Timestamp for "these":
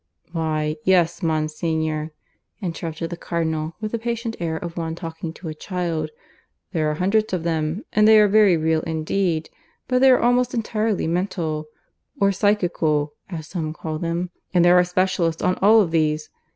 15.91-16.31